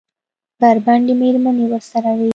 [0.61, 2.29] بربنډې مېرمنې ورسره وې؟